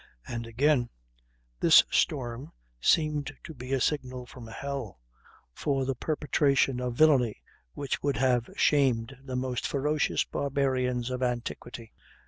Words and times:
And 0.27 0.47
again: 0.47 0.89
"This 1.59 1.83
storm 1.91 2.53
seemed 2.81 3.37
to 3.43 3.53
be 3.53 3.71
a 3.71 3.79
signal 3.79 4.25
from 4.25 4.47
hell 4.47 4.99
for 5.53 5.85
the 5.85 5.93
perpetration 5.93 6.79
of 6.79 6.95
villainy 6.95 7.43
which 7.75 8.01
would 8.01 8.17
have 8.17 8.49
shamed 8.55 9.15
the 9.23 9.35
most 9.35 9.67
ferocious 9.67 10.23
barbarians 10.23 11.11
of 11.11 11.21
antiquity. 11.21 11.91